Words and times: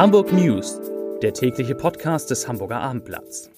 Hamburg 0.00 0.32
News, 0.32 0.80
der 1.20 1.34
tägliche 1.34 1.74
Podcast 1.74 2.30
des 2.30 2.48
Hamburger 2.48 2.80
Abendblatts. 2.80 3.50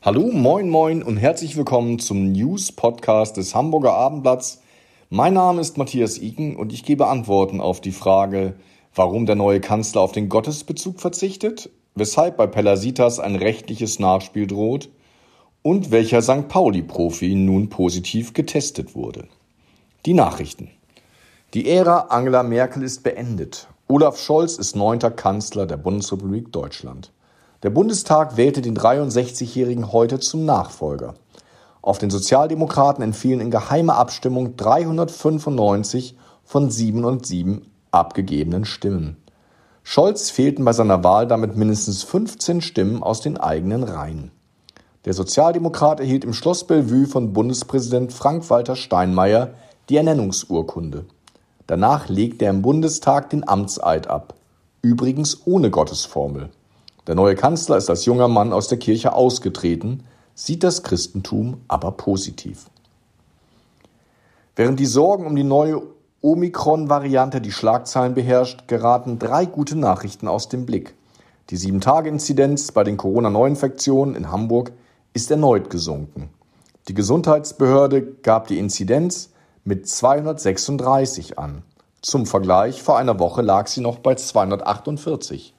Hallo, 0.00 0.30
moin, 0.32 0.70
moin 0.70 1.02
und 1.02 1.18
herzlich 1.18 1.54
willkommen 1.58 1.98
zum 1.98 2.32
News-Podcast 2.32 3.36
des 3.36 3.54
Hamburger 3.54 3.92
Abendblatts. 3.92 4.62
Mein 5.10 5.34
Name 5.34 5.60
ist 5.60 5.76
Matthias 5.76 6.16
Iken 6.16 6.56
und 6.56 6.72
ich 6.72 6.82
gebe 6.82 7.08
Antworten 7.08 7.60
auf 7.60 7.82
die 7.82 7.92
Frage, 7.92 8.54
warum 8.94 9.26
der 9.26 9.36
neue 9.36 9.60
Kanzler 9.60 10.00
auf 10.00 10.12
den 10.12 10.30
Gottesbezug 10.30 10.98
verzichtet, 10.98 11.68
weshalb 11.94 12.38
bei 12.38 12.46
Pellasitas 12.46 13.20
ein 13.20 13.36
rechtliches 13.36 13.98
Nachspiel 13.98 14.46
droht 14.46 14.88
und 15.62 15.90
welcher 15.90 16.22
St. 16.22 16.48
Pauli-Profi 16.48 17.34
nun 17.34 17.68
positiv 17.68 18.32
getestet 18.32 18.94
wurde. 18.94 19.28
Die 20.04 20.14
Nachrichten. 20.14 20.70
Die 21.54 21.68
Ära 21.68 22.06
Angela 22.08 22.42
Merkel 22.42 22.82
ist 22.82 23.02
beendet. 23.02 23.68
Olaf 23.86 24.18
Scholz 24.18 24.56
ist 24.56 24.74
neunter 24.74 25.10
Kanzler 25.10 25.66
der 25.66 25.76
Bundesrepublik 25.76 26.50
Deutschland. 26.52 27.12
Der 27.62 27.70
Bundestag 27.70 28.36
wählte 28.36 28.60
den 28.60 28.76
63-Jährigen 28.76 29.92
heute 29.92 30.18
zum 30.18 30.44
Nachfolger. 30.44 31.14
Auf 31.80 31.98
den 31.98 32.10
Sozialdemokraten 32.10 33.04
entfielen 33.04 33.40
in 33.40 33.50
geheimer 33.50 33.96
Abstimmung 33.96 34.56
395 34.56 36.16
von 36.44 36.70
707 36.70 37.66
abgegebenen 37.92 38.64
Stimmen. 38.64 39.16
Scholz 39.84 40.30
fehlten 40.30 40.64
bei 40.64 40.72
seiner 40.72 41.04
Wahl 41.04 41.26
damit 41.26 41.56
mindestens 41.56 42.02
15 42.02 42.62
Stimmen 42.62 43.02
aus 43.02 43.20
den 43.20 43.36
eigenen 43.36 43.84
Reihen. 43.84 44.32
Der 45.04 45.14
Sozialdemokrat 45.14 45.98
erhielt 45.98 46.22
im 46.24 46.32
Schloss 46.32 46.64
Bellevue 46.64 47.06
von 47.06 47.32
Bundespräsident 47.32 48.12
Frank-Walter 48.12 48.76
Steinmeier 48.76 49.50
die 49.88 49.96
Ernennungsurkunde. 49.96 51.06
Danach 51.66 52.08
legte 52.08 52.44
er 52.44 52.52
im 52.52 52.62
Bundestag 52.62 53.30
den 53.30 53.48
Amtseid 53.48 54.06
ab, 54.06 54.34
übrigens 54.80 55.44
ohne 55.44 55.70
Gottesformel. 55.70 56.50
Der 57.08 57.16
neue 57.16 57.34
Kanzler 57.34 57.78
ist 57.78 57.90
als 57.90 58.04
junger 58.04 58.28
Mann 58.28 58.52
aus 58.52 58.68
der 58.68 58.78
Kirche 58.78 59.12
ausgetreten, 59.12 60.04
sieht 60.36 60.62
das 60.62 60.84
Christentum 60.84 61.62
aber 61.66 61.90
positiv. 61.90 62.66
Während 64.54 64.78
die 64.78 64.86
Sorgen 64.86 65.26
um 65.26 65.34
die 65.34 65.42
neue 65.42 65.82
Omikron-Variante 66.20 67.40
die 67.40 67.50
Schlagzeilen 67.50 68.14
beherrscht, 68.14 68.68
geraten 68.68 69.18
drei 69.18 69.46
gute 69.46 69.76
Nachrichten 69.76 70.28
aus 70.28 70.48
dem 70.48 70.64
Blick. 70.64 70.94
Die 71.50 71.58
7-Tage-Inzidenz 71.58 72.70
bei 72.70 72.84
den 72.84 72.96
Corona-Neuinfektionen 72.96 74.14
in 74.14 74.30
Hamburg 74.30 74.70
ist 75.14 75.30
erneut 75.30 75.70
gesunken. 75.70 76.30
Die 76.88 76.94
Gesundheitsbehörde 76.94 78.02
gab 78.02 78.48
die 78.48 78.58
Inzidenz 78.58 79.30
mit 79.64 79.88
236 79.88 81.38
an. 81.38 81.62
Zum 82.00 82.26
Vergleich, 82.26 82.82
vor 82.82 82.98
einer 82.98 83.20
Woche 83.20 83.42
lag 83.42 83.68
sie 83.68 83.80
noch 83.80 83.98
bei 83.98 84.16
248. 84.16 85.54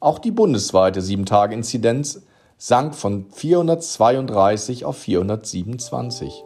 Auch 0.00 0.18
die 0.18 0.30
bundesweite 0.30 1.00
7-Tage-Inzidenz 1.00 2.22
sank 2.56 2.94
von 2.94 3.26
432 3.30 4.84
auf 4.84 4.96
427. 4.96 6.42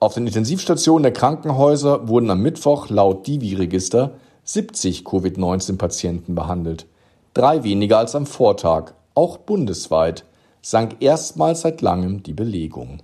Auf 0.00 0.14
den 0.14 0.26
Intensivstationen 0.26 1.02
der 1.02 1.12
Krankenhäuser 1.12 2.08
wurden 2.08 2.30
am 2.30 2.40
Mittwoch 2.40 2.88
laut 2.88 3.26
Divi-Register 3.26 4.12
70 4.44 5.04
Covid-19-Patienten 5.04 6.34
behandelt. 6.34 6.86
Drei 7.34 7.62
weniger 7.62 7.98
als 7.98 8.14
am 8.14 8.26
Vortag. 8.26 8.94
Auch 9.14 9.38
bundesweit 9.38 10.24
sank 10.62 10.96
erstmals 11.00 11.62
seit 11.62 11.80
langem 11.80 12.22
die 12.22 12.32
Belegung. 12.32 13.00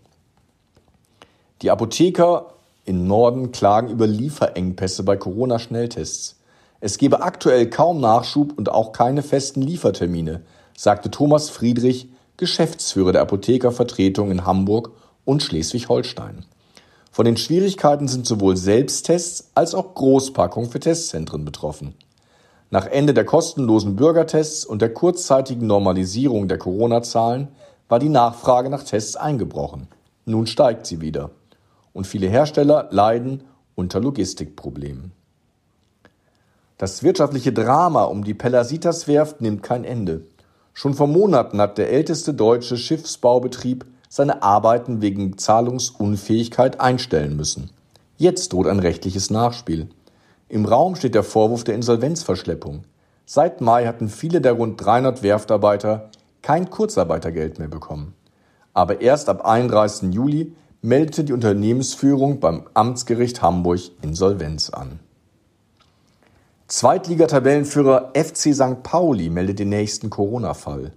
Die 1.63 1.71
Apotheker 1.71 2.55
im 2.85 3.07
Norden 3.07 3.53
klagen 3.53 3.89
über 3.89 4.07
Lieferengpässe 4.07 5.03
bei 5.03 5.17
Corona-Schnelltests. 5.17 6.41
Es 6.81 6.99
gebe 6.99 7.23
aktuell 7.23 7.71
kaum 7.71 8.01
Nachschub 8.01 8.53
und 8.59 8.71
auch 8.71 8.93
keine 8.93 9.23
festen 9.23 9.63
Liefertermine, 9.63 10.43
sagte 10.77 11.11
Thomas 11.11 11.49
Friedrich, 11.49 12.09
Geschäftsführer 12.37 13.13
der 13.13 13.23
Apothekervertretung 13.23 14.31
in 14.31 14.45
Hamburg 14.45 14.91
und 15.25 15.43
Schleswig-Holstein. 15.43 16.45
Von 17.11 17.25
den 17.25 17.37
Schwierigkeiten 17.37 18.09
sind 18.09 18.27
sowohl 18.27 18.57
Selbsttests 18.57 19.53
als 19.55 19.75
auch 19.75 19.95
Großpackungen 19.95 20.69
für 20.69 20.81
Testzentren 20.81 21.45
betroffen. 21.45 21.95
Nach 22.75 22.87
Ende 22.87 23.15
der 23.15 23.25
kostenlosen 23.25 23.95
Bürgertests 23.95 24.65
und 24.65 24.83
der 24.83 24.93
kurzzeitigen 24.93 25.69
Normalisierung 25.69 26.49
der 26.49 26.59
Corona-Zahlen 26.59 27.47
war 27.89 28.01
die 28.01 28.09
Nachfrage 28.09 28.69
nach 28.69 28.83
Tests 28.83 29.15
eingebrochen. 29.15 29.87
Nun 30.25 30.49
steigt 30.49 30.85
sie 30.85 31.01
wieder. 31.01 31.31
Und 31.93 32.09
viele 32.09 32.27
Hersteller 32.27 32.89
leiden 32.91 33.45
unter 33.77 34.01
Logistikproblemen. 34.01 35.13
Das 36.77 37.05
wirtschaftliche 37.05 37.53
Drama 37.53 38.03
um 38.03 38.25
die 38.25 38.35
Pellasitas-Werft 38.35 39.41
nimmt 39.41 39.63
kein 39.63 39.85
Ende. 39.85 40.23
Schon 40.73 40.95
vor 40.95 41.07
Monaten 41.07 41.61
hat 41.61 41.79
der 41.79 41.93
älteste 41.93 42.35
deutsche 42.35 42.77
Schiffsbaubetrieb 42.77 43.87
seine 44.09 44.43
Arbeiten 44.43 45.01
wegen 45.01 45.39
Zahlungsunfähigkeit 45.39 46.81
einstellen 46.81 47.37
müssen. 47.37 47.71
Jetzt 48.17 48.53
droht 48.53 48.67
ein 48.67 48.81
rechtliches 48.81 49.31
Nachspiel. 49.31 49.91
Im 50.55 50.67
Raum 50.67 50.95
steht 50.95 51.17
der 51.17 51.25
Vorwurf 51.25 51.65
der 51.65 51.75
Insolvenzverschleppung. 51.75 52.85
Seit 53.27 53.61
Mai 53.61 53.87
hatten 53.87 54.09
viele 54.09 54.41
der 54.41 54.53
rund 54.53 54.81
300 54.81 55.25
Werftarbeiter 55.25 56.11
kein 56.43 56.71
Kurzarbeitergeld 56.71 57.59
mehr 57.59 57.67
bekommen. 57.67 58.15
Aber 58.73 59.01
erst 59.01 59.29
ab 59.29 59.45
31. 59.45 60.15
Juli 60.15 60.55
meldete 60.81 61.25
die 61.25 61.33
Unternehmensführung 61.33 62.39
beim 62.39 62.69
Amtsgericht 62.73 63.43
Hamburg 63.43 63.81
Insolvenz 64.01 64.71
an. 64.71 65.01
Zweitligatabellenführer 66.69 68.13
FC 68.15 68.55
St. 68.55 68.85
Pauli 68.85 69.31
meldet 69.31 69.59
den 69.59 69.71
nächsten 69.71 70.09
Corona-Fall. 70.09 70.93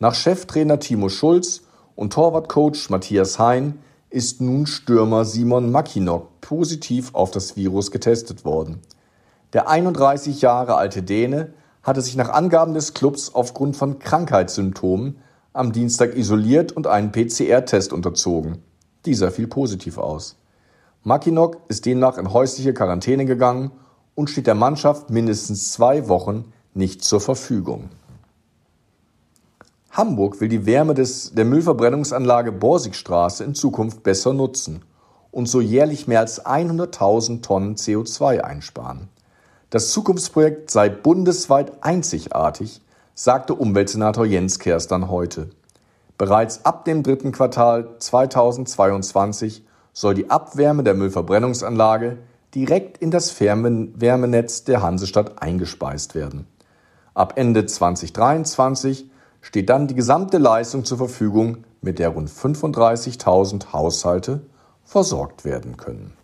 Nach 0.00 0.14
Cheftrainer 0.14 0.80
Timo 0.80 1.08
Schulz 1.08 1.62
und 1.96 2.12
Torwartcoach 2.12 2.90
Matthias 2.90 3.38
Hein 3.38 3.78
ist 4.10 4.42
nun 4.42 4.66
Stürmer 4.66 5.24
Simon 5.24 5.72
Mackinock 5.72 6.42
positiv 6.42 7.14
auf 7.14 7.30
das 7.30 7.56
Virus 7.56 7.90
getestet 7.90 8.44
worden. 8.44 8.82
Der 9.54 9.68
31 9.68 10.42
Jahre 10.42 10.76
alte 10.76 11.02
Däne 11.02 11.54
hatte 11.82 12.02
sich 12.02 12.16
nach 12.16 12.28
Angaben 12.28 12.74
des 12.74 12.92
Clubs 12.92 13.34
aufgrund 13.34 13.76
von 13.76 13.98
Krankheitssymptomen 13.98 15.18
am 15.54 15.72
Dienstag 15.72 16.14
isoliert 16.16 16.72
und 16.72 16.86
einen 16.86 17.12
PCR-Test 17.12 17.94
unterzogen. 17.94 18.62
Dieser 19.06 19.30
fiel 19.30 19.46
positiv 19.46 19.96
aus. 19.96 20.36
Mackinock 21.02 21.56
ist 21.68 21.86
demnach 21.86 22.18
in 22.18 22.32
häusliche 22.32 22.74
Quarantäne 22.74 23.24
gegangen 23.24 23.70
und 24.14 24.28
steht 24.28 24.46
der 24.46 24.54
Mannschaft 24.54 25.08
mindestens 25.08 25.72
zwei 25.72 26.08
Wochen 26.08 26.52
nicht 26.74 27.02
zur 27.02 27.22
Verfügung. 27.22 27.88
Hamburg 29.90 30.42
will 30.42 30.48
die 30.48 30.66
Wärme 30.66 30.92
des, 30.92 31.32
der 31.32 31.46
Müllverbrennungsanlage 31.46 32.52
Borsigstraße 32.52 33.44
in 33.44 33.54
Zukunft 33.54 34.02
besser 34.02 34.34
nutzen 34.34 34.82
und 35.30 35.46
so 35.48 35.62
jährlich 35.62 36.06
mehr 36.06 36.20
als 36.20 36.44
100.000 36.44 37.40
Tonnen 37.40 37.76
CO2 37.76 38.40
einsparen. 38.40 39.08
Das 39.70 39.90
Zukunftsprojekt 39.90 40.70
sei 40.70 40.88
bundesweit 40.88 41.84
einzigartig, 41.84 42.80
sagte 43.14 43.54
Umweltsenator 43.54 44.24
Jens 44.24 44.58
Kerstern 44.58 45.10
heute. 45.10 45.50
Bereits 46.16 46.64
ab 46.64 46.86
dem 46.86 47.02
dritten 47.02 47.32
Quartal 47.32 47.96
2022 47.98 49.66
soll 49.92 50.14
die 50.14 50.30
Abwärme 50.30 50.84
der 50.84 50.94
Müllverbrennungsanlage 50.94 52.16
direkt 52.54 52.96
in 52.96 53.10
das 53.10 53.38
Wärmenetz 53.38 54.64
der 54.64 54.80
Hansestadt 54.80 55.42
eingespeist 55.42 56.14
werden. 56.14 56.46
Ab 57.12 57.34
Ende 57.36 57.66
2023 57.66 59.10
steht 59.42 59.68
dann 59.68 59.86
die 59.86 59.94
gesamte 59.94 60.38
Leistung 60.38 60.86
zur 60.86 60.96
Verfügung, 60.96 61.64
mit 61.82 61.98
der 61.98 62.08
rund 62.08 62.30
35.000 62.30 63.74
Haushalte 63.74 64.40
versorgt 64.82 65.44
werden 65.44 65.76
können. 65.76 66.14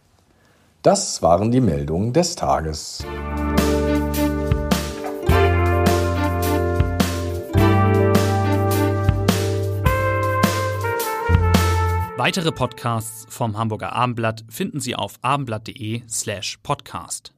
Das 0.84 1.22
waren 1.22 1.50
die 1.50 1.62
Meldungen 1.62 2.12
des 2.12 2.36
Tages. 2.36 3.02
Weitere 12.18 12.52
Podcasts 12.52 13.24
vom 13.30 13.56
Hamburger 13.56 13.94
Abendblatt 13.94 14.44
finden 14.50 14.78
Sie 14.78 14.94
auf 14.94 15.14
abendblatt.de 15.22 16.02
slash 16.06 16.58
podcast. 16.62 17.33